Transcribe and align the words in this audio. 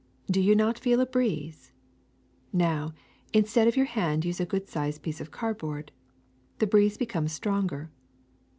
Do 0.31 0.41
you 0.41 0.55
not 0.55 0.79
feel 0.79 0.99
a 0.99 1.05
breeze! 1.05 1.71
Now, 2.51 2.91
instead 3.33 3.67
of 3.67 3.75
your 3.77 3.85
hand 3.85 4.25
use 4.25 4.39
a 4.39 4.47
good 4.47 4.67
sized 4.67 5.03
piece 5.03 5.21
of 5.21 5.29
cardboard. 5.29 5.91
The 6.57 6.65
breeze 6.65 6.97
becomes 6.97 7.33
stronger. 7.33 7.91